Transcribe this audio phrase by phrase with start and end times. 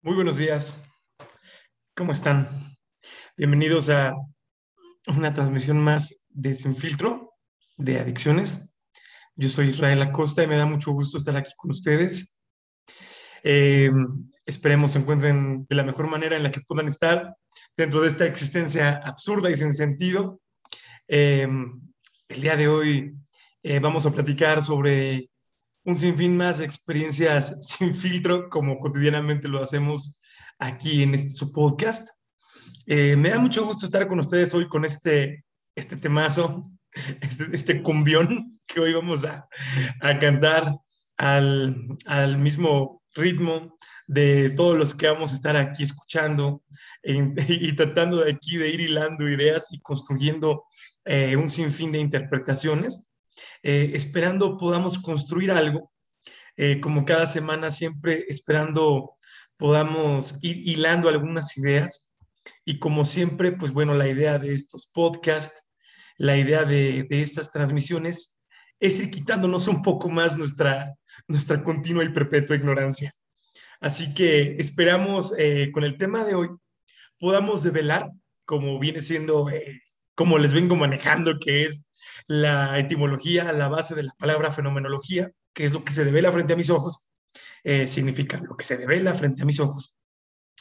[0.00, 0.80] Muy buenos días.
[1.96, 2.48] ¿Cómo están?
[3.36, 4.14] Bienvenidos a
[5.08, 7.34] una transmisión más de Sin Filtro
[7.76, 8.78] de Adicciones.
[9.34, 12.38] Yo soy Israel Acosta y me da mucho gusto estar aquí con ustedes.
[13.42, 13.90] Eh,
[14.46, 17.34] esperemos se encuentren de la mejor manera en la que puedan estar
[17.76, 20.40] dentro de esta existencia absurda y sin sentido.
[21.08, 21.48] Eh,
[22.28, 23.16] el día de hoy
[23.64, 25.27] eh, vamos a platicar sobre
[25.88, 30.18] un sinfín más de experiencias sin filtro, como cotidianamente lo hacemos
[30.58, 32.10] aquí en este, su podcast.
[32.86, 36.70] Eh, me da mucho gusto estar con ustedes hoy con este, este temazo,
[37.22, 39.48] este, este cumbión que hoy vamos a,
[40.02, 40.74] a cantar
[41.16, 41.74] al,
[42.04, 43.74] al, mismo ritmo
[44.06, 46.62] de todos los que vamos a estar aquí escuchando
[47.02, 50.64] y, tratando de aquí de ir hilando ideas y construyendo
[51.06, 53.07] eh, un sinfín de interpretaciones
[53.62, 55.92] eh, esperando podamos construir algo,
[56.56, 59.12] eh, como cada semana siempre esperando
[59.56, 62.10] podamos ir hilando algunas ideas
[62.64, 65.68] y como siempre, pues bueno, la idea de estos podcasts,
[66.16, 68.38] la idea de, de estas transmisiones
[68.80, 70.94] es ir quitándonos un poco más nuestra,
[71.26, 73.12] nuestra continua y perpetua ignorancia.
[73.80, 76.48] Así que esperamos eh, con el tema de hoy
[77.18, 78.10] podamos develar,
[78.44, 79.82] como viene siendo, eh,
[80.14, 81.84] como les vengo manejando, que es
[82.26, 86.52] la etimología, la base de la palabra fenomenología, que es lo que se devela frente
[86.52, 87.08] a mis ojos,
[87.64, 89.94] eh, significa lo que se devela frente a mis ojos,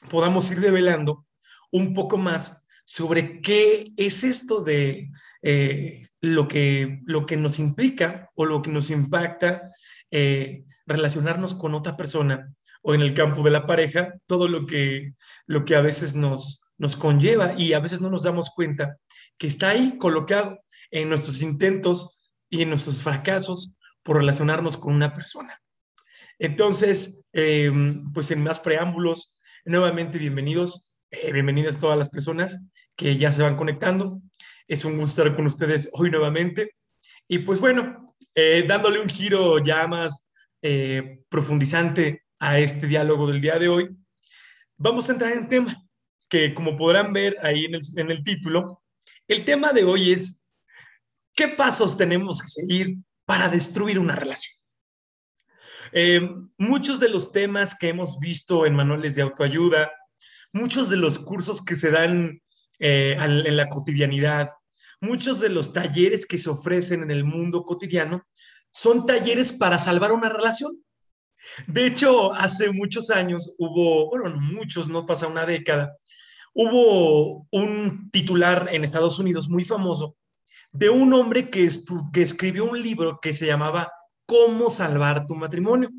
[0.10, 1.26] podamos ir develando
[1.72, 8.32] un poco más sobre qué es esto de eh, lo, que, lo que nos implica
[8.36, 9.70] o lo que nos impacta
[10.10, 15.14] eh, relacionarnos con otra persona o en el campo de la pareja, todo lo que,
[15.46, 18.98] lo que a veces nos, nos conlleva y a veces no nos damos cuenta
[19.38, 20.60] que está ahí colocado
[20.92, 25.62] en nuestros intentos y en nuestros fracasos por relacionarnos con una persona.
[26.40, 27.72] Entonces, eh,
[28.14, 32.64] pues en más preámbulos, nuevamente bienvenidos, eh, bienvenidas todas las personas
[32.96, 34.22] que ya se van conectando.
[34.68, 36.76] Es un gusto estar con ustedes hoy nuevamente.
[37.28, 40.24] Y pues bueno, eh, dándole un giro ya más
[41.30, 43.90] profundizante a este diálogo del día de hoy,
[44.76, 45.88] vamos a entrar en tema,
[46.28, 48.84] que como podrán ver ahí en el, en el título,
[49.28, 50.42] el tema de hoy es
[51.38, 54.60] ¿Qué pasos tenemos que seguir para destruir una relación?
[55.92, 56.28] Eh,
[56.58, 59.92] muchos de los temas que hemos visto en manuales de autoayuda,
[60.52, 62.42] muchos de los cursos que se dan
[62.80, 64.50] eh, en la cotidianidad,
[65.00, 68.24] muchos de los talleres que se ofrecen en el mundo cotidiano,
[68.72, 70.84] son talleres para salvar una relación.
[71.68, 75.96] De hecho, hace muchos años hubo, bueno, muchos, no pasa una década,
[76.56, 80.18] hubo un titular en Estados Unidos muy famoso
[80.72, 81.70] de un hombre que,
[82.16, 83.92] escribió un libro que se llamaba
[84.26, 85.90] Cómo salvar tu matrimonio.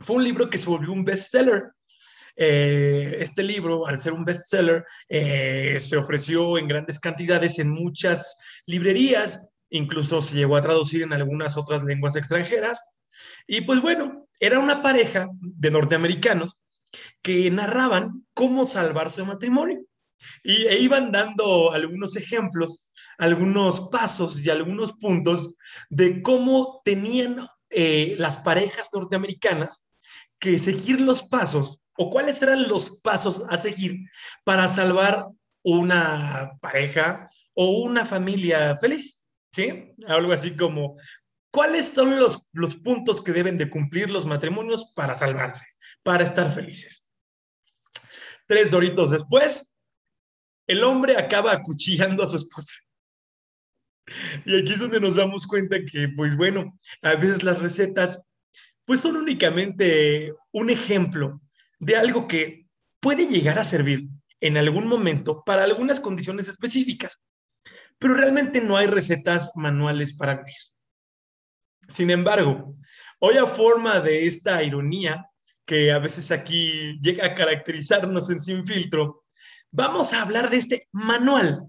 [0.00, 1.70] Fue un libro que se volvió un bestseller.
[2.34, 8.36] Eh, este libro, al ser un bestseller, eh, se ofreció en grandes cantidades en muchas
[8.66, 12.84] librerías, incluso se llegó a traducir en algunas otras lenguas extranjeras.
[13.46, 16.58] Y pues bueno, era una pareja de norteamericanos
[17.22, 19.80] que narraban cómo salvar su matrimonio.
[20.42, 25.56] Y e iban dando algunos ejemplos, algunos pasos y algunos puntos
[25.90, 29.86] de cómo tenían eh, las parejas norteamericanas
[30.38, 33.96] que seguir los pasos o cuáles eran los pasos a seguir
[34.44, 35.26] para salvar
[35.62, 39.24] una pareja o una familia feliz.
[39.50, 39.94] ¿Sí?
[40.06, 40.96] Algo así como,
[41.50, 45.64] ¿cuáles son los, los puntos que deben de cumplir los matrimonios para salvarse,
[46.02, 47.10] para estar felices?
[48.46, 49.75] Tres horitos después,
[50.66, 52.74] el hombre acaba acuchillando a su esposa.
[54.44, 58.22] Y aquí es donde nos damos cuenta que, pues bueno, a veces las recetas,
[58.84, 61.40] pues son únicamente un ejemplo
[61.78, 62.66] de algo que
[63.00, 64.08] puede llegar a servir
[64.40, 67.20] en algún momento para algunas condiciones específicas,
[67.98, 70.54] pero realmente no hay recetas manuales para vivir.
[71.88, 72.76] Sin embargo,
[73.18, 75.26] hoy a forma de esta ironía
[75.64, 79.24] que a veces aquí llega a caracterizarnos en Sin Filtro,
[79.76, 81.66] vamos a hablar de este manual,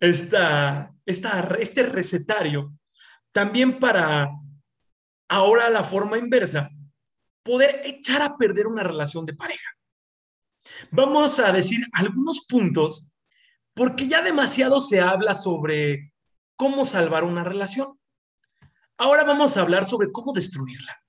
[0.00, 2.72] esta, esta, este recetario,
[3.30, 4.28] también para
[5.28, 6.68] ahora la forma inversa,
[7.44, 9.70] poder echar a perder una relación de pareja.
[10.90, 13.12] Vamos a decir algunos puntos,
[13.72, 16.12] porque ya demasiado se habla sobre
[16.56, 18.00] cómo salvar una relación.
[18.96, 21.00] Ahora vamos a hablar sobre cómo destruirla.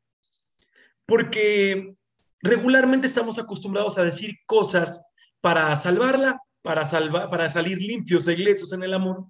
[1.07, 1.95] Porque
[2.41, 5.01] regularmente estamos acostumbrados a decir cosas
[5.41, 9.27] para salvarla, para, salvar, para salir limpios e ilesos en el amor,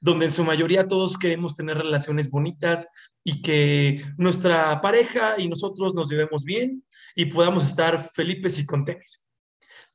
[0.00, 2.88] donde en su mayoría todos queremos tener relaciones bonitas
[3.24, 6.84] y que nuestra pareja y nosotros nos llevemos bien
[7.14, 8.84] y podamos estar felices y con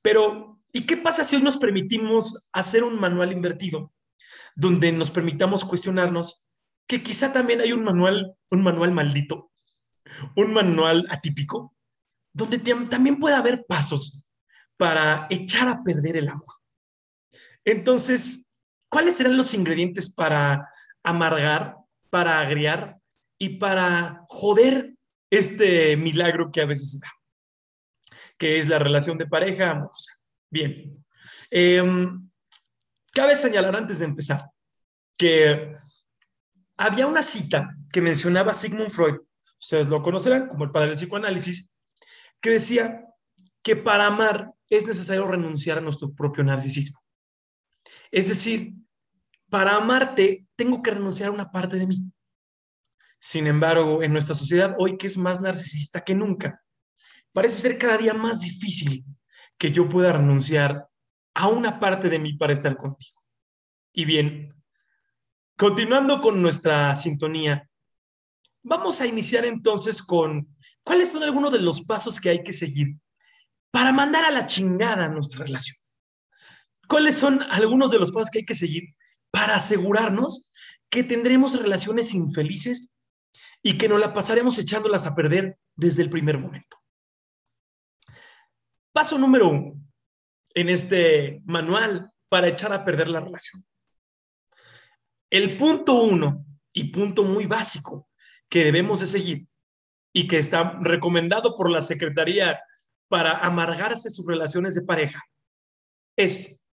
[0.02, 3.92] Pero, ¿y qué pasa si hoy nos permitimos hacer un manual invertido,
[4.56, 6.44] donde nos permitamos cuestionarnos
[6.88, 9.52] que quizá también hay un manual, un manual maldito,
[10.36, 11.76] un manual atípico,
[12.34, 14.27] donde también puede haber pasos
[14.78, 16.56] para echar a perder el amor.
[17.66, 18.46] Entonces,
[18.90, 20.70] ¿cuáles serán los ingredientes para
[21.04, 21.76] amargar,
[22.10, 22.98] para agriar
[23.38, 24.96] y para joder
[25.30, 27.12] este milagro que a veces se da?
[28.38, 30.14] Que es la relación de pareja amorosa.
[30.50, 31.04] Bien.
[31.50, 32.30] Em,
[33.12, 34.50] cabe señalar antes de empezar
[35.18, 35.76] que
[36.78, 39.16] había una cita que mencionaba Sigmund Freud,
[39.60, 41.70] ustedes lo conocerán como el padre del psicoanálisis,
[42.40, 43.04] que decía
[43.64, 47.00] que para amar es necesario renunciar a nuestro propio narcisismo.
[48.12, 48.74] Es decir,
[49.50, 52.12] para amarte tengo que renunciar a una parte de mí.
[53.20, 56.64] Sin embargo, en nuestra sociedad hoy que es más narcisista que nunca,
[57.34, 59.06] parece ser cada día más difícil
[59.58, 60.88] que yo pueda renunciar
[61.34, 63.22] a una parte de mí para estar contigo.
[63.94, 64.54] Y bien,
[65.56, 67.70] continuando con nuestra sintonía,
[68.64, 72.98] vamos a iniciar entonces con cuáles son algunos de los pasos que hay que seguir
[73.72, 75.78] para mandar a la chingada nuestra relación.
[76.88, 78.96] ¿Cuáles son algunos de los pasos que hay que seguir
[79.32, 80.50] para asegurarnos
[80.90, 82.96] que tendremos relaciones infelices
[83.62, 86.78] y que no la pasaremos echándolas a perder desde el primer momento?
[88.94, 89.74] Paso número uno
[90.56, 93.66] en este manual para echar a perder la relación.
[95.30, 98.10] El punto uno y punto muy básico
[98.50, 99.48] que debemos de seguir
[100.14, 102.62] y que está recomendado por la Secretaría
[103.08, 105.24] para amargarse sus relaciones de pareja
[106.16, 106.66] es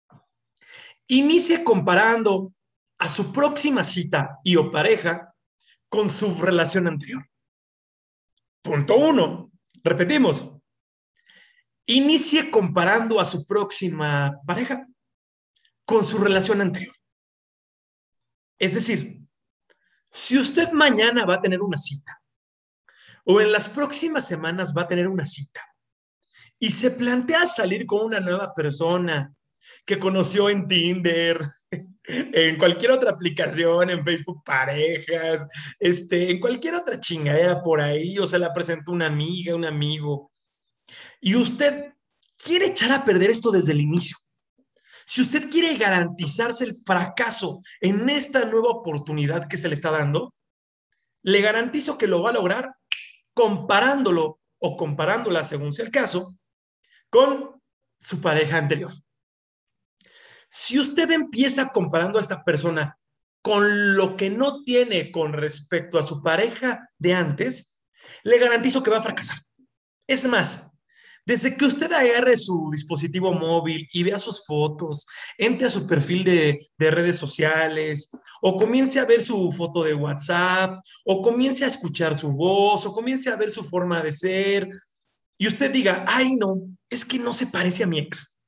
[1.07, 2.53] inicie comparando
[2.97, 5.33] a su próxima cita y o pareja
[5.89, 7.29] con su relación anterior.
[8.61, 9.51] Punto uno.
[9.83, 10.55] Repetimos.
[11.85, 14.87] Inicie comparando a su próxima pareja
[15.85, 16.95] con su relación anterior.
[18.57, 19.19] Es decir,
[20.09, 22.21] si usted mañana va a tener una cita
[23.25, 25.72] o en las próximas semanas va a tener una cita
[26.63, 29.35] y se plantea salir con una nueva persona
[29.85, 31.37] que conoció en Tinder,
[32.05, 35.45] en cualquier otra aplicación, en Facebook Parejas,
[35.77, 40.31] este, en cualquier otra chingadera por ahí, o se la presentó una amiga, un amigo,
[41.19, 41.95] y usted
[42.37, 44.15] quiere echar a perder esto desde el inicio.
[45.05, 50.33] Si usted quiere garantizarse el fracaso en esta nueva oportunidad que se le está dando,
[51.23, 52.73] le garantizo que lo va a lograr
[53.33, 56.37] comparándolo o comparándola, según sea el caso,
[57.13, 57.61] con
[57.99, 58.91] su pareja anterior.
[60.49, 62.97] Si usted empieza comparando a esta persona
[63.43, 67.77] con lo que no tiene con respecto a su pareja de antes,
[68.23, 69.37] le garantizo que va a fracasar.
[70.07, 70.71] Es más,
[71.23, 75.05] desde que usted agarre su dispositivo móvil y vea sus fotos,
[75.37, 78.09] entre a su perfil de, de, redes sociales,
[78.41, 82.91] o comience a ver su foto de WhatsApp, o comience a escuchar su voz, o
[82.91, 84.67] comience a ver su forma de ser,
[85.37, 86.55] y usted diga, ay no,
[86.93, 88.39] es que no se parece a mi ex.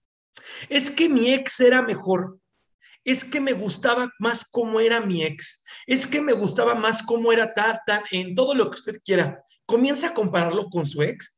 [0.70, 2.40] Es que mi ex era mejor.
[3.04, 5.64] Es que me gustaba más cómo era mi ex.
[5.86, 9.44] Es que me gustaba más cómo era Tata en todo lo que usted quiera.
[9.66, 11.38] Comienza a compararlo con su ex.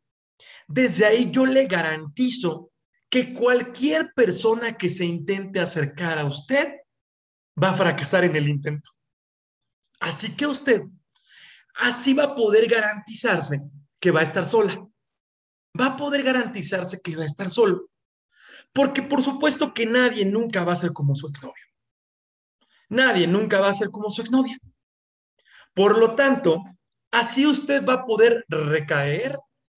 [0.67, 2.71] Desde ahí yo le garantizo
[3.09, 6.73] que cualquier persona que se intente acercar a usted
[7.61, 8.91] va a fracasar en el intento.
[9.99, 10.83] Así que usted
[11.75, 13.61] así va a poder garantizarse
[13.99, 14.87] que va a estar sola.
[15.79, 17.89] Va a poder garantizarse que va a estar solo.
[18.73, 21.65] Porque por supuesto que nadie nunca va a ser como su exnovio.
[22.89, 24.57] Nadie nunca va a ser como su exnovia.
[25.73, 26.63] Por lo tanto,
[27.11, 29.37] así usted va a poder recaer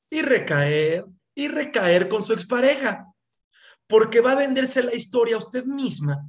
[0.10, 3.06] y recaer y recaer con su expareja.
[3.88, 6.24] Porque va a venderse la historia a usted misma.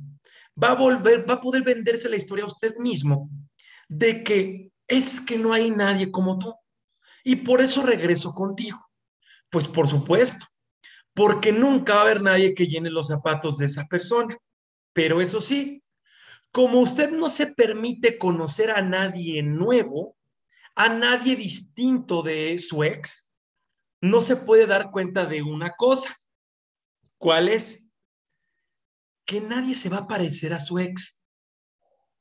[0.63, 3.31] Va a volver, va a poder venderse la historia a usted mismo
[3.89, 6.55] de que es que no hay nadie como tú.
[7.23, 8.90] Y por eso regreso contigo.
[9.51, 10.47] Pues por supuesto,
[11.15, 14.37] porque nunca va a haber nadie que llene los zapatos de esa persona.
[14.93, 15.83] Pero eso sí,
[16.53, 20.17] como usted no se permite conocer a nadie nuevo,
[20.75, 23.33] a nadie distinto de su ex,
[24.01, 26.15] no se puede dar cuenta de una cosa.
[27.19, 27.87] ¿Cuál es?
[29.27, 31.25] Que nadie se va a parecer a su ex.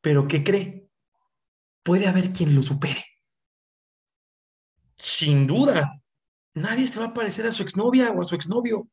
[0.02, 0.90] Pero ¿qué cree?
[1.84, 3.06] Puede haber quien lo supere.
[4.96, 6.02] Sin duda,
[6.54, 8.88] Nadie se va a parecer a su exnovia o a su exnovio,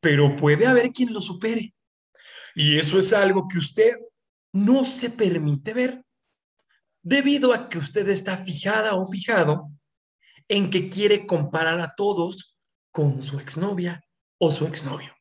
[0.00, 1.74] pero puede haber quien lo supere.
[2.54, 3.96] Y eso es algo que usted
[4.52, 6.04] no se permite ver,
[7.02, 9.70] debido a que usted está fijada o fijado
[10.48, 12.56] en que quiere comparar a todos
[12.90, 14.02] con su exnovia
[14.38, 15.14] o su exnovio.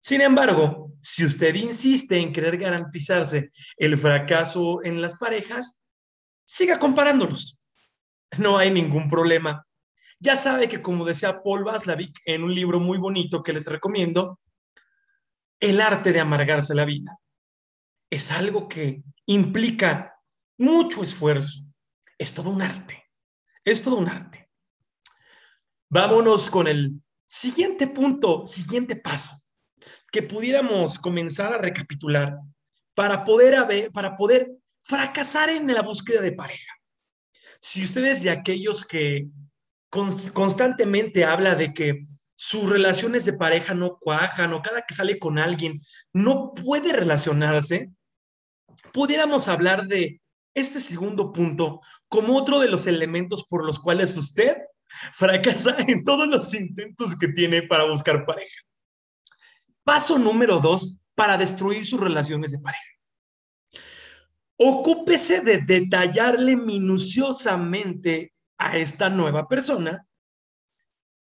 [0.00, 5.82] Sin embargo, si usted insiste en querer garantizarse el fracaso en las parejas,
[6.44, 7.60] siga comparándolos.
[8.38, 9.66] No hay ningún problema.
[10.20, 14.38] Ya sabe que, como decía Paul Vaslavic en un libro muy bonito que les recomiendo,
[15.58, 17.18] el arte de amargarse la vida
[18.10, 20.20] es algo que implica
[20.58, 21.60] mucho esfuerzo.
[22.18, 23.04] Es todo un arte.
[23.64, 24.50] Es todo un arte.
[25.88, 29.40] Vámonos con el siguiente punto, siguiente paso
[30.12, 32.36] que pudiéramos comenzar a recapitular
[32.94, 34.50] para poder, para poder
[34.80, 36.72] fracasar en la búsqueda de pareja.
[37.60, 39.28] Si ustedes de aquellos que
[39.90, 42.04] constantemente habla de que
[42.34, 45.82] sus relaciones de pareja no cuajan o cada que sale con alguien
[46.12, 47.90] no puede relacionarse,
[48.92, 50.22] pudiéramos hablar de
[50.54, 54.56] este segundo punto como otro de los elementos por los cuales usted
[55.12, 58.62] fracasa en todos los intentos que tiene para buscar pareja.
[59.84, 62.82] Paso número dos para destruir sus relaciones de pareja.
[64.56, 70.06] Ocúpese de detallarle minuciosamente a esta nueva persona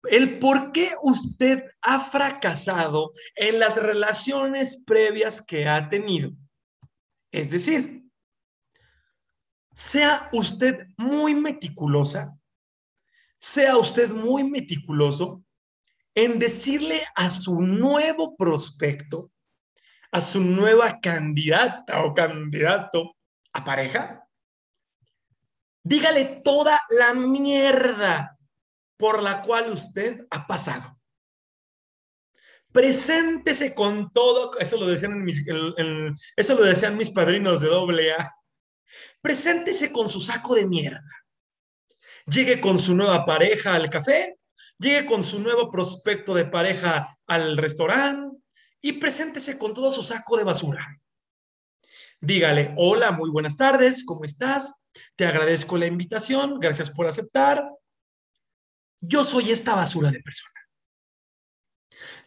[0.10, 6.32] el por qué usted ha fracasado en las relaciones previas que ha tenido.
[7.32, 8.04] Es decir,
[9.74, 12.38] sea usted muy meticulosa,
[13.40, 15.44] sea usted muy meticuloso
[16.14, 19.32] en decirle a su nuevo prospecto,
[20.12, 23.16] a su nueva candidata o candidato
[23.54, 24.23] a pareja,
[25.84, 28.38] dígale toda la mierda
[28.98, 31.00] por la cual usted ha pasado.
[32.72, 35.44] Preséntese con todo, eso lo decían, mis,
[36.36, 38.34] eso lo decían mis padrinos de doble A.
[39.22, 41.04] Preséntese con su saco de mierda.
[42.26, 44.40] Llegue con su nueva pareja al café
[44.84, 48.38] llegue con su nuevo prospecto de pareja al restaurante
[48.82, 50.86] y preséntese con todo su saco de basura.
[52.20, 54.83] Dígale, hola, muy buenas tardes, ¿cómo estás?
[55.16, 57.64] Te agradezco la invitación, gracias por aceptar.
[59.00, 60.54] Yo soy esta basura de persona.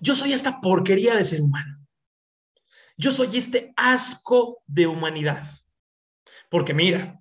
[0.00, 1.86] Yo soy esta porquería de ser humano.
[2.96, 5.46] Yo soy este asco de humanidad.
[6.50, 7.20] Porque mira,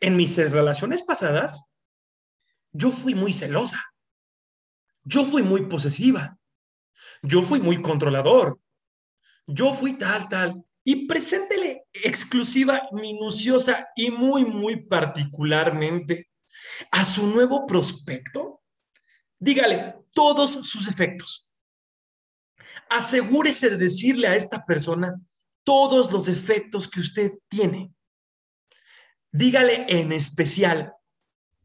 [0.00, 1.66] en mis relaciones pasadas,
[2.72, 3.82] yo fui muy celosa.
[5.02, 6.38] Yo fui muy posesiva.
[7.22, 8.60] Yo fui muy controlador.
[9.46, 10.64] Yo fui tal, tal.
[10.82, 11.63] Y preséntele
[11.94, 16.28] exclusiva, minuciosa y muy, muy particularmente
[16.90, 18.62] a su nuevo prospecto.
[19.38, 21.50] Dígale todos sus efectos.
[22.90, 25.14] Asegúrese de decirle a esta persona
[25.62, 27.92] todos los efectos que usted tiene.
[29.30, 30.92] Dígale en especial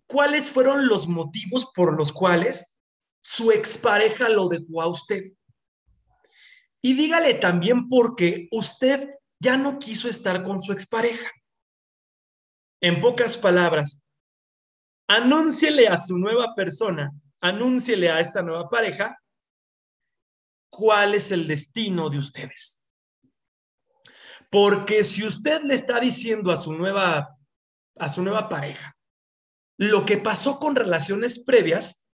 [0.07, 2.77] cuáles fueron los motivos por los cuales
[3.21, 5.21] su expareja lo dejó a usted.
[6.81, 9.09] Y dígale también por qué usted
[9.39, 11.29] ya no quiso estar con su expareja.
[12.81, 14.01] En pocas palabras,
[15.07, 19.17] anúnciele a su nueva persona, anúnciele a esta nueva pareja
[20.69, 22.81] cuál es el destino de ustedes.
[24.49, 27.35] Porque si usted le está diciendo a su nueva
[27.97, 28.95] a su nueva pareja
[29.79, 32.05] lo que pasó con relaciones previas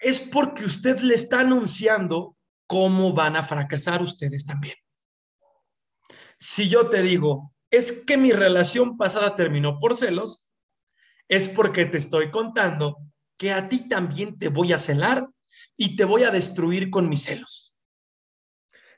[0.00, 2.36] es porque usted le está anunciando
[2.66, 4.74] cómo van a fracasar ustedes también.
[6.44, 10.50] Si yo te digo, es que mi relación pasada terminó por celos,
[11.26, 12.98] es porque te estoy contando
[13.38, 15.26] que a ti también te voy a celar
[15.74, 17.74] y te voy a destruir con mis celos.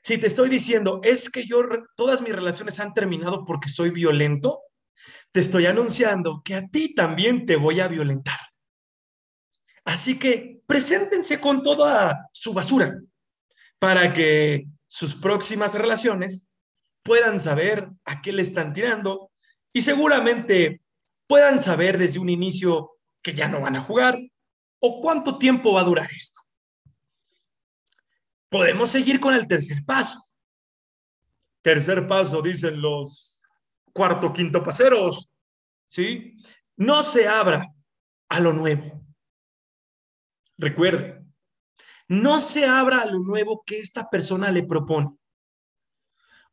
[0.02, 1.62] Si te estoy diciendo, es que yo,
[1.94, 4.62] todas mis relaciones han terminado porque soy violento,
[5.30, 8.40] te estoy anunciando que a ti también te voy a violentar.
[9.84, 13.00] Así que preséntense con toda su basura
[13.78, 16.48] para que sus próximas relaciones
[17.06, 19.30] puedan saber a qué le están tirando
[19.72, 20.82] y seguramente
[21.26, 24.18] puedan saber desde un inicio que ya no van a jugar
[24.80, 26.40] o cuánto tiempo va a durar esto.
[28.48, 30.20] Podemos seguir con el tercer paso.
[31.62, 33.40] Tercer paso, dicen los
[33.92, 35.30] cuarto, quinto paseros,
[35.86, 36.36] ¿sí?
[36.76, 37.66] No se abra
[38.28, 39.04] a lo nuevo.
[40.58, 41.24] Recuerde,
[42.08, 45.16] no se abra a lo nuevo que esta persona le propone.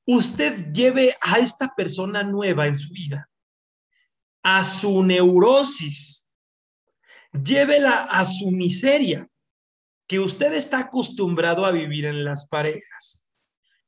[0.05, 3.29] Usted lleve a esta persona nueva en su vida
[4.43, 6.29] a su neurosis.
[7.31, 9.27] Llévela a su miseria,
[10.07, 13.31] que usted está acostumbrado a vivir en las parejas.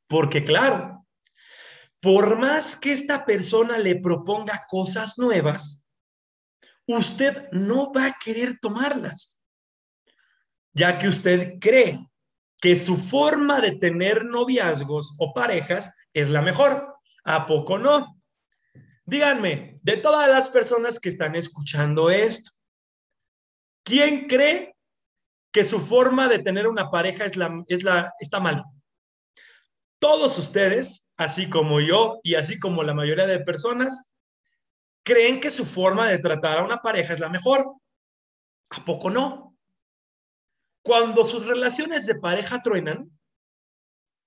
[0.07, 1.05] Porque claro,
[1.99, 5.83] por más que esta persona le proponga cosas nuevas,
[6.87, 9.39] usted no va a querer tomarlas,
[10.73, 12.07] ya que usted cree
[12.61, 16.95] que su forma de tener noviazgos o parejas es la mejor.
[17.25, 18.21] ¿A poco no?
[19.05, 22.51] Díganme, de todas las personas que están escuchando esto,
[23.83, 24.75] ¿quién cree
[25.51, 28.63] que su forma de tener una pareja es la, es la, está mal?
[29.99, 34.15] Todos ustedes, así como yo y así como la mayoría de personas,
[35.03, 37.75] creen que su forma de tratar a una pareja es la mejor.
[38.69, 39.55] ¿A poco no?
[40.83, 43.11] Cuando sus relaciones de pareja truenan,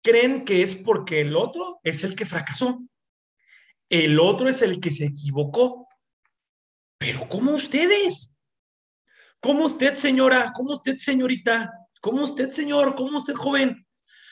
[0.02, 2.80] creen que es porque el otro es el que fracasó.
[3.88, 5.88] El otro es el que se equivocó.
[6.98, 8.34] Pero ¿cómo ustedes?
[9.40, 10.52] ¿Cómo usted, señora?
[10.54, 11.72] ¿Cómo usted, señorita?
[12.00, 12.96] ¿Cómo usted, señor?
[12.96, 13.86] ¿Cómo usted, joven?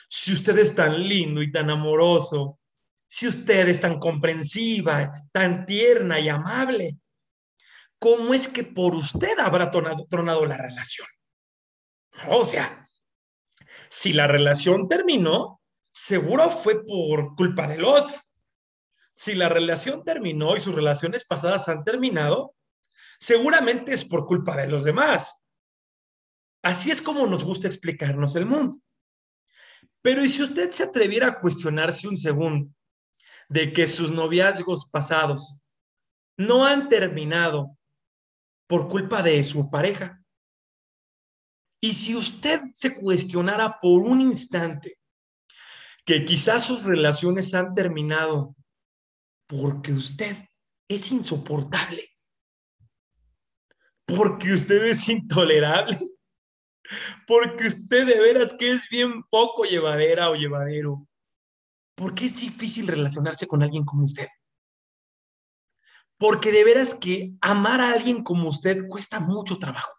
[0.09, 2.59] Si usted es tan lindo y tan amoroso,
[3.07, 6.97] si usted es tan comprensiva, tan tierna y amable,
[7.99, 11.07] ¿cómo es que por usted habrá tronado, la relación?
[12.29, 12.87] O sea,
[13.89, 15.56] si la relación terminó,
[15.97, 18.15] seguro fue por culpa del otro.
[19.15, 22.53] Si la relación terminó y sus relaciones pasadas han terminado,
[23.19, 25.43] seguramente es por culpa de los demás.
[26.61, 28.79] Así es como nos gusta explicarnos el mundo.
[30.03, 32.71] Pero ¿y si usted se atreviera a cuestionarse un segundo
[33.49, 35.63] de que sus noviazgos pasados
[36.37, 37.75] no han terminado
[38.67, 40.21] por culpa de su pareja?
[41.81, 44.96] Y si usted se cuestionara por un instante
[46.07, 48.55] que quizás sus relaciones han terminado
[49.45, 50.37] porque usted
[50.87, 52.01] es insoportable,
[54.05, 55.99] porque usted es intolerable,
[57.27, 61.05] porque usted de veras que es bien poco llevadera o llevadero,
[61.93, 64.27] porque es difícil relacionarse con alguien como usted.
[66.17, 69.91] Porque de veras que amar a alguien como usted cuesta mucho trabajo.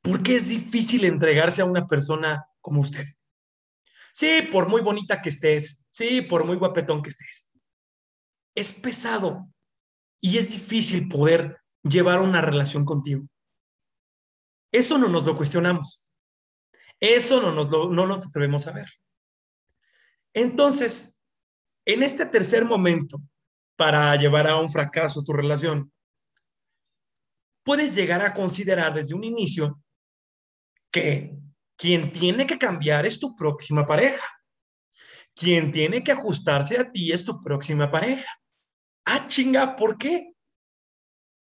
[0.00, 3.04] Porque es difícil entregarse a una persona como usted.
[4.12, 7.52] Sí, por muy bonita que estés, sí, por muy guapetón que estés.
[8.54, 9.48] Es pesado
[10.20, 13.26] y es difícil poder llevar una relación contigo.
[14.72, 16.10] Eso no nos lo cuestionamos.
[17.00, 18.88] Eso no nos, no nos atrevemos a ver.
[20.34, 21.18] Entonces,
[21.86, 23.20] en este tercer momento,
[23.76, 25.90] para llevar a un fracaso tu relación,
[27.62, 29.82] puedes llegar a considerar desde un inicio
[30.92, 31.36] que
[31.80, 34.26] quien tiene que cambiar es tu próxima pareja.
[35.34, 38.30] Quien tiene que ajustarse a ti es tu próxima pareja.
[39.06, 40.34] Ah, chinga, ¿por qué?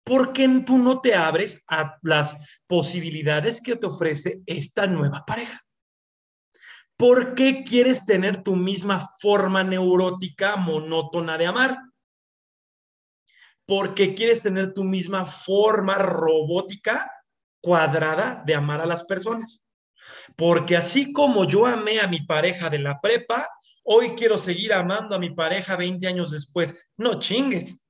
[0.05, 5.61] Porque tú no te abres a las posibilidades que te ofrece esta nueva pareja.
[6.97, 11.79] ¿Por qué quieres tener tu misma forma neurótica monótona de amar?
[13.67, 17.09] Porque quieres tener tu misma forma robótica
[17.63, 19.64] cuadrada de amar a las personas.
[20.37, 23.49] Porque así como yo amé a mi pareja de la prepa,
[23.83, 26.85] hoy quiero seguir amando a mi pareja 20 años después.
[26.97, 27.85] No chingues.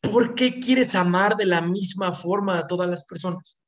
[0.00, 3.62] ¿Por qué quieres amar de la misma forma a todas las personas?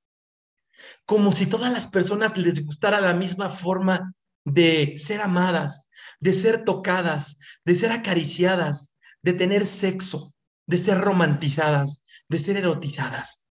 [1.04, 5.88] Como si todas las personas les gustara la misma forma de ser amadas,
[6.20, 10.34] de ser tocadas, de ser acariciadas, de tener sexo,
[10.66, 13.48] de ser romantizadas, de ser erotizadas.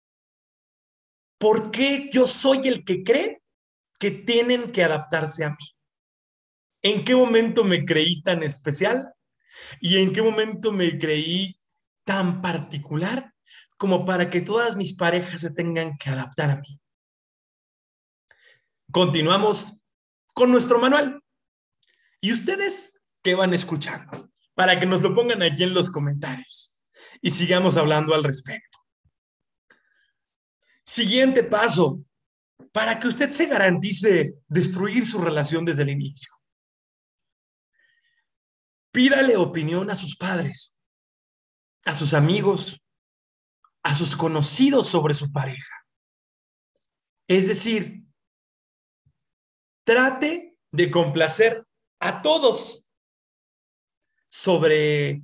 [1.38, 3.41] ¿Por qué yo soy el que cree
[4.02, 5.76] que tienen que adaptarse a mí.
[6.82, 9.14] ¿En qué momento me creí tan especial?
[9.80, 11.56] ¿Y en qué momento me creí
[12.04, 13.32] tan particular
[13.78, 16.80] como para que todas mis parejas se tengan que adaptar a mí?
[18.92, 19.80] Continuamos
[20.34, 21.22] con nuestro manual.
[22.22, 24.32] ¿Y ustedes qué van escuchando?
[24.56, 26.76] Para que nos lo pongan aquí en los comentarios
[27.22, 28.80] y sigamos hablando al respecto.
[30.84, 32.04] Siguiente paso,
[32.72, 36.34] para que usted se garantice destruir su relación desde el inicio.
[38.92, 40.78] Pídale opinión a sus padres,
[41.86, 42.82] a sus amigos,
[43.84, 45.86] a sus conocidos sobre su pareja.
[47.28, 48.04] Es decir,
[49.86, 51.66] trate de complacer
[52.00, 52.90] a todos
[54.30, 55.24] sobre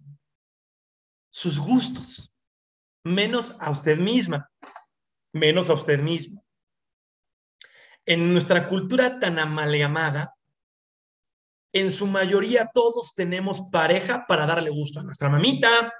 [1.30, 2.34] sus gustos,
[3.04, 4.50] menos a usted misma,
[5.34, 6.47] menos a usted mismo
[8.08, 10.34] en nuestra cultura tan amalgamada,
[11.74, 15.94] en su mayoría todos tenemos pareja para darle gusto a nuestra mamita,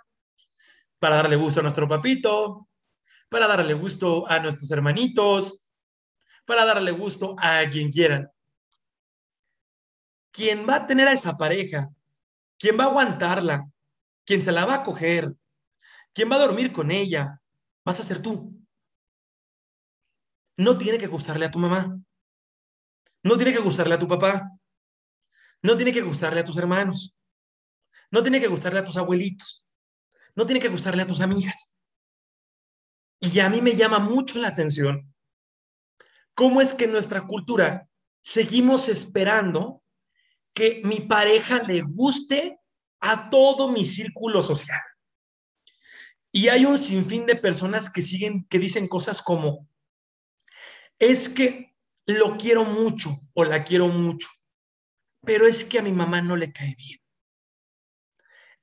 [1.00, 2.70] para darle gusto a nuestro papito,
[3.30, 5.68] para darle gusto a nuestros hermanitos,
[6.46, 8.32] para darle gusto a quien quieran.
[10.32, 11.90] Quien va a tener a esa pareja,
[12.58, 13.70] quien va a aguantarla,
[14.26, 15.34] quien se la va a coger,
[16.14, 17.42] quien va a dormir con ella,
[17.84, 18.58] vas a ser tú.
[20.58, 22.00] No tiene que gustarle a tu mamá.
[23.24, 24.52] No tiene que gustarle a tu papá.
[25.62, 27.16] No tiene que gustarle a tus hermanos.
[28.12, 29.68] No tiene que gustarle a tus abuelitos.
[30.36, 31.74] No tiene que gustarle a tus amigas.
[33.20, 35.14] Y a mí me llama mucho la atención
[36.38, 37.90] cómo es que en nuestra cultura
[38.22, 39.82] seguimos esperando
[40.54, 42.60] que mi pareja le guste
[43.00, 44.80] a todo mi círculo social.
[46.32, 49.68] Y hay un sinfín de personas que siguen, que dicen cosas como,
[51.00, 54.30] es que lo quiero mucho o la quiero mucho,
[55.26, 57.00] pero es que a mi mamá no le cae bien.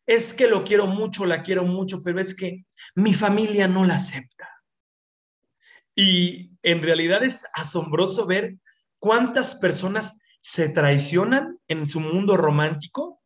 [0.06, 3.96] Es que lo quiero mucho, la quiero mucho, pero es que mi familia no la
[3.96, 4.48] acepta.
[5.94, 8.56] Y en realidad es asombroso ver
[8.98, 13.22] cuántas personas se traicionan en su mundo romántico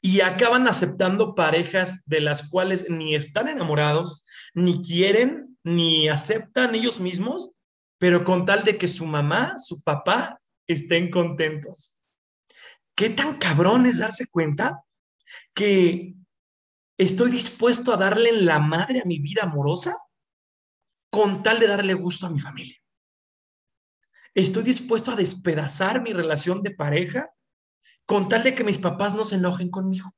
[0.00, 7.00] y acaban aceptando parejas de las cuales ni están enamorados, ni quieren, ni aceptan ellos
[7.00, 7.50] mismos,
[7.98, 12.00] pero con tal de que su mamá, su papá estén contentos.
[12.94, 14.84] ¿Qué tan cabrón es darse cuenta
[15.54, 16.14] que
[16.96, 19.96] estoy dispuesto a darle en la madre a mi vida amorosa
[21.10, 22.76] con tal de darle gusto a mi familia?
[24.34, 27.30] Estoy dispuesto a despedazar mi relación de pareja
[28.06, 30.10] con tal de que mis papás no se enojen conmigo.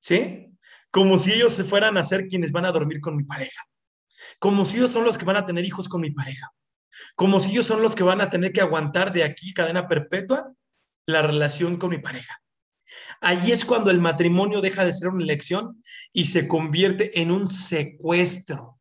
[0.00, 0.56] ¿Sí?
[0.90, 3.62] Como si ellos se fueran a ser quienes van a dormir con mi pareja.
[4.38, 6.50] Como si ellos son los que van a tener hijos con mi pareja.
[7.14, 10.52] Como si ellos son los que van a tener que aguantar de aquí cadena perpetua
[11.06, 12.42] la relación con mi pareja.
[13.20, 17.46] Ahí es cuando el matrimonio deja de ser una elección y se convierte en un
[17.46, 18.80] secuestro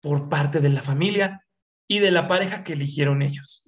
[0.00, 1.46] por parte de la familia
[1.88, 3.64] y de la pareja que eligieron ellos.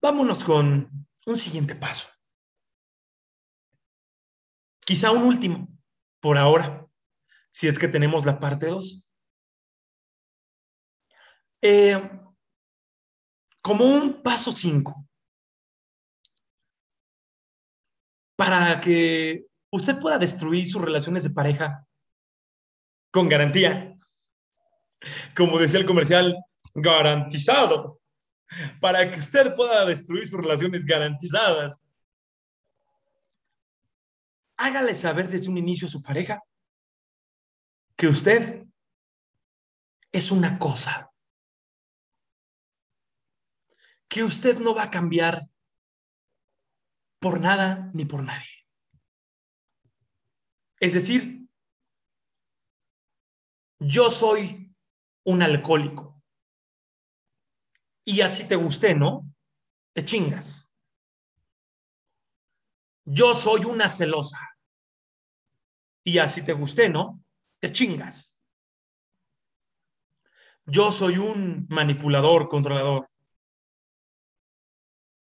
[0.00, 2.08] Vámonos con un siguiente paso.
[4.84, 5.68] Quizá un último,
[6.20, 6.86] por ahora,
[7.50, 9.05] si es que tenemos la parte 2.
[11.68, 12.00] Eh,
[13.60, 15.04] como un paso 5,
[18.36, 21.84] para que usted pueda destruir sus relaciones de pareja
[23.10, 23.98] con garantía.
[25.34, 26.36] Como decía el comercial,
[26.72, 28.00] garantizado
[28.80, 31.80] para que usted pueda destruir sus relaciones garantizadas.
[34.56, 36.40] Hágale saber desde un inicio a su pareja
[37.96, 38.64] que usted
[40.12, 41.10] es una cosa,
[44.08, 45.48] que usted no va a cambiar
[47.18, 48.66] por nada ni por nadie.
[50.78, 51.48] Es decir,
[53.78, 54.74] yo soy
[55.24, 56.22] un alcohólico
[58.04, 59.28] y así te gusté, ¿no?
[59.92, 60.72] Te chingas.
[63.04, 64.38] Yo soy una celosa.
[66.04, 67.24] Y así te gusté, ¿no?
[67.60, 68.40] Te chingas.
[70.66, 73.08] Yo soy un manipulador, controlador.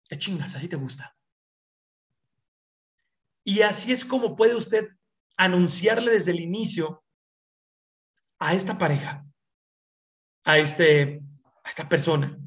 [0.09, 1.17] Te chingas, así te gusta.
[3.45, 4.89] Y así es como puede usted
[5.37, 7.05] anunciarle desde el inicio
[8.39, 9.27] a esta pareja,
[10.45, 11.21] a, este,
[11.63, 12.39] a esta persona,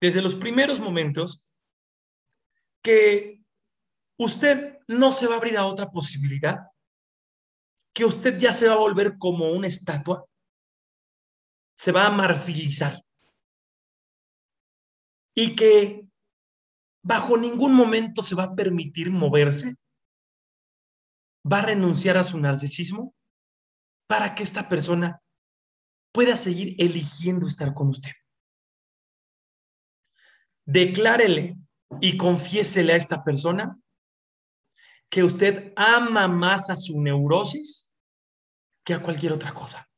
[0.00, 1.48] desde los primeros momentos
[2.82, 3.42] que
[4.18, 6.58] usted no se va a abrir a otra posibilidad,
[7.92, 10.24] que usted ya se va a volver como una estatua,
[11.74, 13.02] se va a marfilizar
[15.34, 16.09] y que
[17.02, 19.76] bajo ningún momento se va a permitir moverse,
[21.50, 23.14] va a renunciar a su narcisismo
[24.06, 25.22] para que esta persona
[26.12, 28.12] pueda seguir eligiendo estar con usted
[30.70, 31.56] declárele
[32.00, 33.76] y confiésele a esta persona
[35.10, 37.92] que usted ama más a su neurosis
[38.84, 39.90] que a cualquier otra cosa.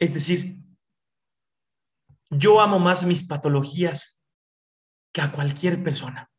[0.00, 0.58] Es decir,
[2.30, 4.15] yo amo más mis patologías
[5.16, 6.30] que a cualquier persona.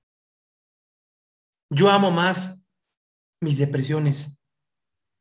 [1.71, 2.59] Yo amo más
[3.41, 4.37] mis depresiones,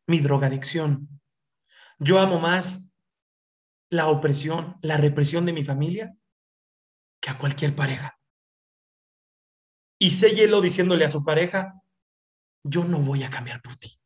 [0.06, 1.08] mi drogadicción.
[1.98, 2.86] Yo amo más
[3.88, 6.14] la opresión, la represión de mi familia
[7.18, 8.20] que a cualquier pareja.
[9.98, 11.80] Y séllelo diciéndole a su pareja,
[12.62, 13.98] yo no voy a cambiar por ti.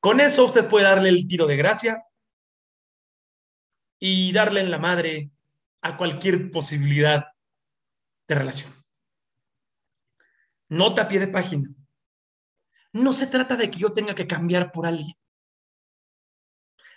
[0.00, 2.08] Con eso usted puede darle el tiro de gracia
[4.00, 5.30] y darle en la madre
[5.84, 7.26] a cualquier posibilidad
[8.26, 8.72] de relación.
[10.70, 11.68] Nota a pie de página.
[12.94, 15.14] No se trata de que yo tenga que cambiar por alguien.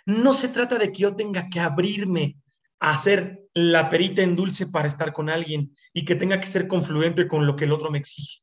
[0.06, 2.38] No se trata de que yo tenga que abrirme
[2.80, 7.28] hacer la perita en dulce para estar con alguien y que tenga que ser confluente
[7.28, 8.40] con lo que el otro me exige.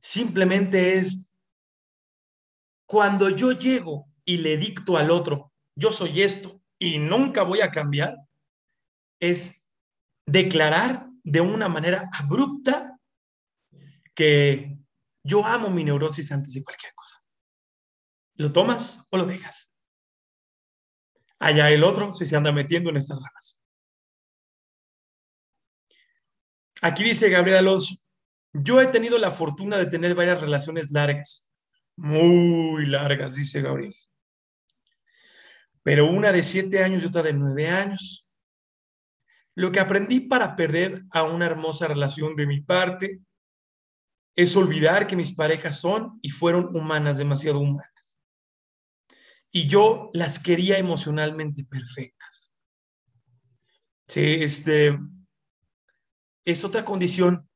[0.00, 1.28] Simplemente es
[2.86, 7.70] Cuando yo llego y le dicto al otro, yo soy esto y nunca voy a
[7.70, 8.16] cambiar,
[9.20, 9.68] es
[10.26, 12.98] declarar de una manera abrupta
[14.14, 14.78] que
[15.22, 17.22] yo amo mi neurosis antes de cualquier cosa.
[18.36, 19.72] ¿Lo tomas o lo dejas?
[21.38, 23.62] Allá el otro si se anda metiendo en estas ramas.
[26.80, 27.96] Aquí dice Gabriel Alonso,
[28.52, 31.50] yo he tenido la fortuna de tener varias relaciones largas,
[31.96, 33.94] muy largas, dice Gabriel.
[35.88, 38.28] Pero una de siete años y otra de nueve años.
[39.54, 43.20] Lo que aprendí para perder a una hermosa relación de mi parte
[44.36, 48.20] es olvidar que mis parejas son y fueron humanas, demasiado humanas.
[49.50, 52.54] Y yo las quería emocionalmente perfectas.
[54.08, 54.98] Sí, este,
[56.44, 57.48] es otra condición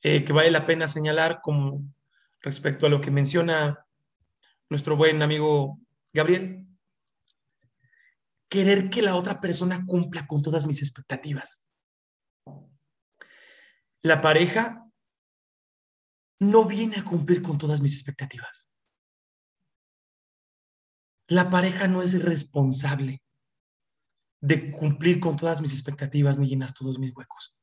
[0.00, 1.84] eh, que vale la pena señalar como
[2.40, 3.86] respecto a lo que menciona
[4.70, 5.78] nuestro buen amigo
[6.14, 6.67] Gabriel.
[8.48, 11.68] Querer que la otra persona cumpla con todas mis expectativas.
[14.02, 14.88] La pareja
[16.40, 18.68] no viene a cumplir con todas mis expectativas.
[21.26, 23.22] La pareja no es responsable
[24.40, 27.54] de cumplir con todas mis expectativas ni llenar todos mis huecos.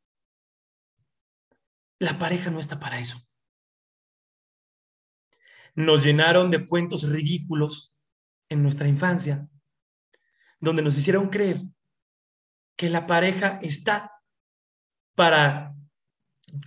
[1.99, 3.17] La pareja no está para eso.
[5.73, 7.95] Nos llenaron de cuentos ridículos
[8.49, 9.49] en nuestra infancia,
[10.65, 11.61] donde nos hicieron creer
[12.75, 14.11] que la pareja está
[15.13, 15.73] para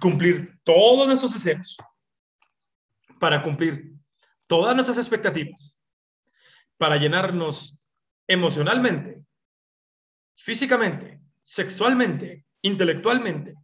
[0.00, 1.76] cumplir todos nuestros deseos,
[3.18, 3.94] para cumplir
[4.46, 5.82] todas nuestras expectativas,
[6.78, 7.82] para llenarnos
[8.26, 9.24] emocionalmente,
[10.34, 13.54] físicamente, sexualmente, intelectualmente.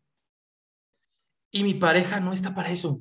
[1.52, 3.00] Y mi pareja no está para eso.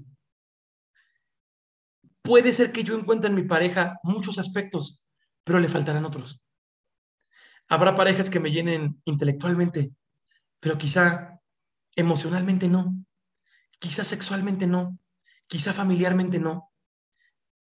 [2.21, 5.03] Puede ser que yo encuentre en mi pareja muchos aspectos,
[5.43, 6.42] pero le faltarán otros.
[7.69, 9.91] Habrá parejas que me llenen intelectualmente,
[10.59, 11.39] pero quizá
[11.95, 13.05] emocionalmente no,
[13.79, 14.99] quizá sexualmente no,
[15.47, 16.71] quizá familiarmente no.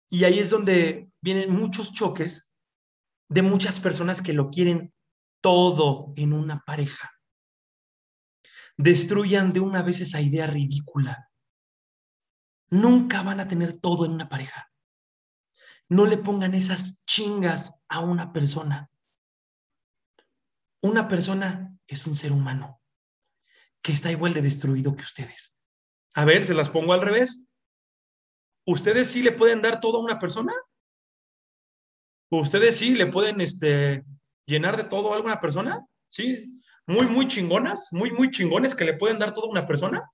[0.09, 2.55] Y ahí es donde vienen muchos choques
[3.29, 4.93] de muchas personas que lo quieren
[5.41, 7.13] todo en una pareja.
[8.77, 11.31] Destruyan de una vez esa idea ridícula.
[12.71, 14.73] Nunca van a tener todo en una pareja.
[15.89, 18.91] No le pongan esas chingas a una persona.
[20.83, 22.81] Una persona es un ser humano
[23.83, 25.57] que está igual de destruido que ustedes.
[26.15, 27.47] A ver, se las pongo al revés.
[28.67, 30.53] ¿Ustedes sí le pueden dar todo a una persona?
[32.31, 34.05] ¿Ustedes sí le pueden este,
[34.47, 35.85] llenar de todo a alguna persona?
[36.09, 36.61] ¿Sí?
[36.87, 40.11] Muy, muy chingonas, muy, muy chingones que le pueden dar todo a una persona.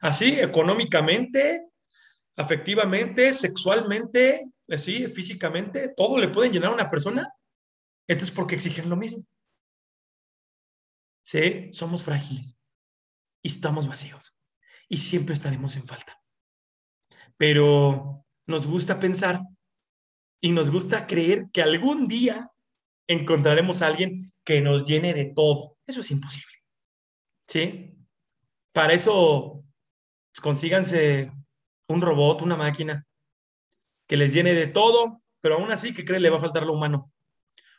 [0.00, 1.68] Así, económicamente,
[2.36, 7.28] afectivamente, sexualmente, así, físicamente, todo le pueden llenar a una persona.
[8.08, 9.24] Entonces, ¿por qué exigen lo mismo?
[11.30, 12.58] Sí, somos frágiles
[13.42, 14.36] y estamos vacíos
[14.88, 16.20] y siempre estaremos en falta
[17.40, 19.40] pero nos gusta pensar
[20.42, 22.50] y nos gusta creer que algún día
[23.06, 24.14] encontraremos a alguien
[24.44, 25.78] que nos llene de todo.
[25.86, 26.52] Eso es imposible.
[27.48, 27.96] ¿Sí?
[28.72, 29.64] Para eso,
[30.30, 31.32] pues, consíganse
[31.88, 33.06] un robot, una máquina,
[34.06, 36.74] que les llene de todo, pero aún así, que creen le va a faltar lo
[36.74, 37.10] humano?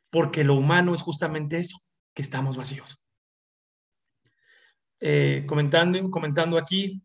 [0.09, 1.77] Porque lo humano es justamente eso,
[2.15, 3.05] que estamos vacíos.
[5.03, 7.01] Eh, comentando, comentando aquí,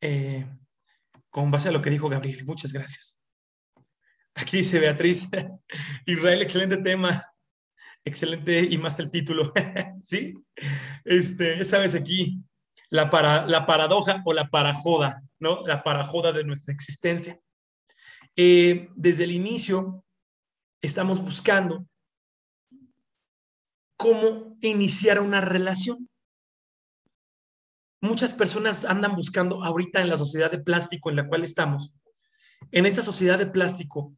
[0.00, 0.46] eh,
[1.28, 2.44] con base a lo que dijo Gabriel.
[2.46, 3.20] Muchas gracias.
[4.34, 5.28] Aquí dice Beatriz,
[6.06, 7.30] Israel, excelente tema,
[8.02, 9.52] excelente y más el título.
[10.00, 10.34] sí,
[11.04, 12.42] este, sabes aquí,
[12.88, 15.66] la, para, la paradoja o la parajoda, ¿no?
[15.66, 17.38] La parajoda de nuestra existencia.
[18.36, 20.02] Eh, desde el inicio
[20.80, 21.86] estamos buscando
[23.96, 26.08] cómo iniciar una relación
[28.04, 31.92] muchas personas andan buscando ahorita en la sociedad de plástico en la cual estamos.
[32.70, 34.14] En esta sociedad de plástico,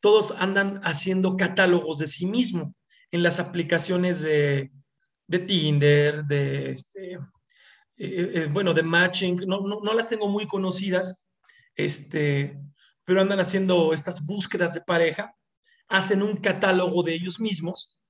[0.00, 2.74] todos andan haciendo catálogos de sí mismo
[3.10, 4.70] en las aplicaciones de,
[5.46, 7.18] Tinder, de, este, eh,
[7.96, 9.44] eh, bueno, de matching.
[9.46, 11.30] No, no, las tengo muy conocidas,
[11.76, 12.58] este,
[13.04, 15.34] pero andan haciendo estas búsquedas de pareja,
[15.88, 18.00] hacen un catálogo de ellos mismos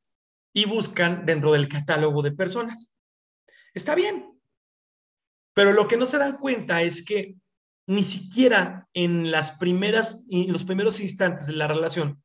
[0.52, 2.94] y buscan dentro del catálogo de personas.
[3.74, 4.37] Está bien,
[5.58, 7.34] pero lo que no se dan cuenta es que
[7.88, 12.22] ni siquiera en las primeras, en los primeros instantes de la relación,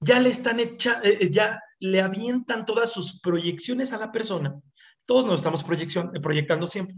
[0.00, 4.58] ya le están hecha, eh, eh, ya le avientan todas sus proyecciones a la persona.
[5.04, 6.96] Todos nos estamos eh, proyectando siempre.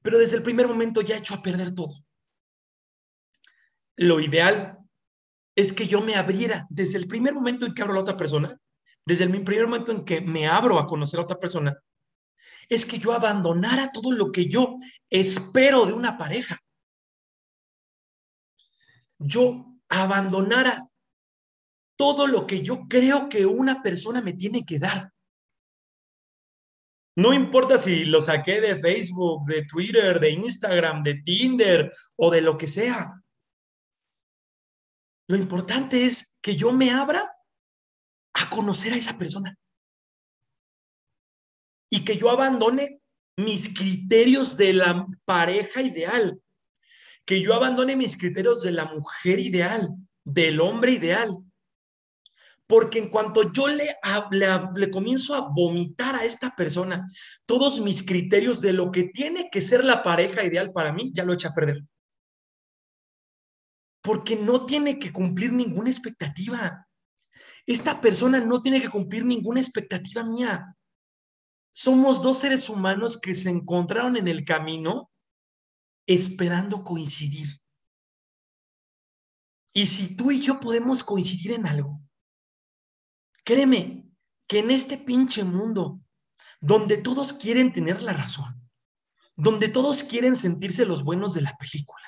[0.00, 1.94] Pero desde el primer momento ya hecho a perder todo.
[3.96, 4.78] Lo ideal
[5.54, 8.16] es que yo me abriera desde el primer momento en que abro a la otra
[8.16, 8.58] persona,
[9.04, 11.78] desde el primer momento en que me abro a conocer a otra persona,
[12.68, 14.76] es que yo abandonara todo lo que yo
[15.10, 16.62] espero de una pareja.
[19.18, 20.88] Yo abandonara
[21.96, 25.12] todo lo que yo creo que una persona me tiene que dar.
[27.16, 32.42] No importa si lo saqué de Facebook, de Twitter, de Instagram, de Tinder o de
[32.42, 33.22] lo que sea.
[35.28, 37.32] Lo importante es que yo me abra
[38.34, 39.58] a conocer a esa persona.
[41.90, 43.00] Y que yo abandone
[43.36, 46.40] mis criterios de la pareja ideal.
[47.24, 49.90] Que yo abandone mis criterios de la mujer ideal,
[50.24, 51.36] del hombre ideal.
[52.66, 53.96] Porque en cuanto yo le,
[54.90, 57.06] comienzo a vomitar a esta persona
[57.44, 61.24] todos mis criterios de lo que tiene que ser la pareja ideal para mí, ya
[61.24, 61.84] lo echa a perder.
[64.02, 66.88] Porque no tiene que cumplir ninguna expectativa.
[67.66, 70.76] Esta persona no tiene que cumplir ninguna expectativa mía.
[71.78, 75.10] Somos dos seres humanos que se encontraron en el camino
[76.06, 77.60] esperando coincidir.
[79.74, 82.00] Y si tú y yo podemos coincidir en algo,
[83.46, 84.10] Créeme
[84.48, 86.00] que en este pinche mundo,
[86.60, 88.68] donde todos quieren tener la razón,
[89.36, 92.02] donde todos quieren sentirse los buenos de la película,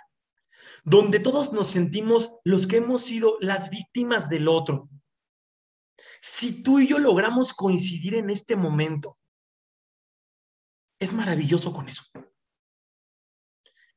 [0.82, 4.88] donde todos nos sentimos los que hemos sido las víctimas del otro,
[6.20, 9.17] si tú y yo logramos coincidir en este momento,
[10.98, 12.04] es maravilloso con eso.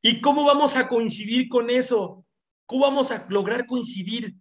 [0.02, 2.26] ¿Y cómo vamos a coincidir con eso?
[2.66, 4.36] ¿Cómo vamos a lograr coincidir?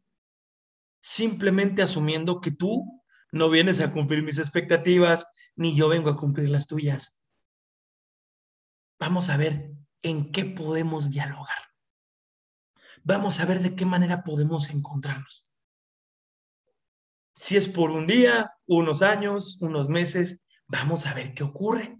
[1.01, 6.51] simplemente asumiendo que tú no vienes a cumplir mis expectativas, ni yo vengo a cumplir
[6.51, 7.20] las tuyas.
[8.99, 11.70] Vamos a ver en qué podemos dialogar.
[13.03, 15.49] Vamos a ver de qué manera podemos encontrarnos.
[17.35, 21.99] Si es por un día, unos años, unos meses, vamos a ver qué ocurre.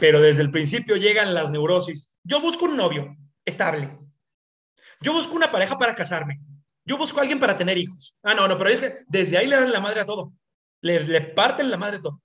[0.00, 2.14] Pero desde el principio llegan las neurosis.
[2.22, 3.98] Yo busco un novio estable.
[5.00, 6.40] Yo busco una pareja para casarme.
[6.84, 8.18] Yo busco a alguien para tener hijos.
[8.22, 10.32] Ah, no, no, pero es que desde ahí le dan la madre a todo.
[10.80, 12.22] Le, le parten la madre a todo.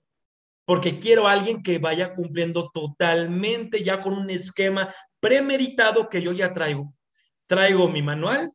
[0.64, 6.32] Porque quiero a alguien que vaya cumpliendo totalmente ya con un esquema premeditado que yo
[6.32, 6.94] ya traigo.
[7.46, 8.52] Traigo mi manual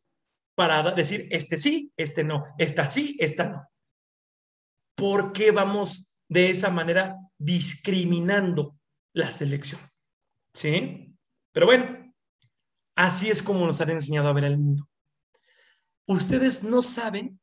[0.55, 3.69] para decir, este sí, este no, esta sí, esta no.
[4.95, 8.78] ¿Por qué vamos de esa manera discriminando
[9.19, 9.79] la selección?
[10.53, 11.15] ¿Sí?
[11.51, 12.13] Pero bueno,
[12.95, 14.89] así es como nos han enseñado a ver el mundo
[16.09, 17.39] ustedes no saben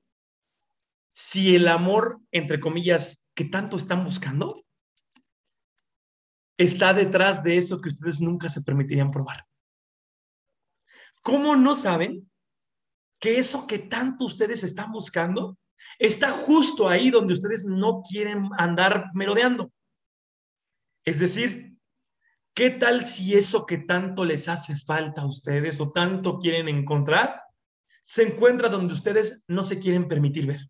[1.14, 4.60] si el amor, entre comillas, que tanto están buscando,
[6.58, 9.46] está detrás de eso que ustedes nunca se permitirían probar.
[11.22, 12.30] ¿Cómo no saben
[13.20, 15.56] que eso que tanto ustedes están buscando
[15.98, 19.72] está justo ahí donde ustedes no quieren andar merodeando?
[21.06, 21.78] Es decir,
[22.54, 27.46] ¿qué tal si eso que tanto les hace falta a ustedes o tanto quieren encontrar
[28.06, 30.60] se encuentra donde ustedes no se quieren permitir ver.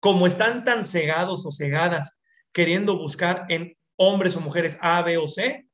[0.00, 2.18] Como están tan cegados o cegadas
[2.52, 5.68] queriendo buscar en hombres o mujeres A, B o C,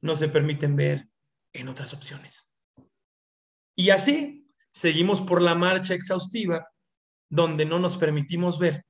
[0.00, 1.08] no se permiten ver
[1.52, 2.52] en otras opciones.
[3.74, 6.68] Y así seguimos por la marcha exhaustiva
[7.28, 8.86] donde no nos permitimos ver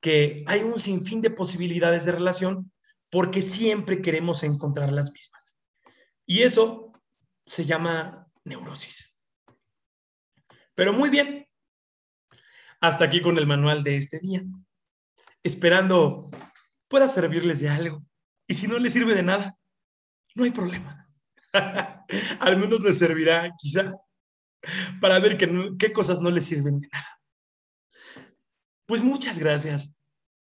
[0.00, 2.70] que hay un sinfín de posibilidades de relación
[3.10, 5.58] porque siempre queremos encontrar las mismas.
[6.24, 6.92] Y eso
[7.44, 9.20] se llama neurosis.
[10.74, 11.46] Pero muy bien.
[12.80, 14.42] Hasta aquí con el manual de este día.
[15.42, 16.30] Esperando
[16.88, 18.04] pueda servirles de algo.
[18.46, 19.56] Y si no les sirve de nada,
[20.34, 21.04] no hay problema.
[22.40, 23.92] Al menos les servirá quizá
[25.00, 27.20] para ver qué cosas no les sirven de nada.
[28.86, 29.94] Pues muchas gracias.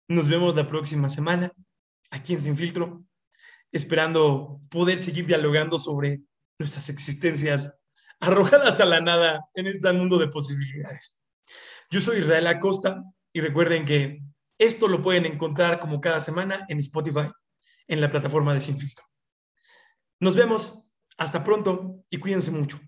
[0.07, 1.53] Nos vemos la próxima semana
[2.11, 3.03] aquí en Sin Filtro,
[3.71, 6.21] esperando poder seguir dialogando sobre
[6.59, 7.73] nuestras existencias
[8.19, 11.23] arrojadas a la nada en este mundo de posibilidades.
[11.89, 13.03] Yo soy Israel Acosta
[13.33, 14.21] y recuerden que
[14.57, 17.31] esto lo pueden encontrar como cada semana en Spotify,
[17.87, 19.05] en la plataforma de Sin Filtro.
[20.19, 20.87] Nos vemos,
[21.17, 22.79] hasta pronto y cuídense mucho.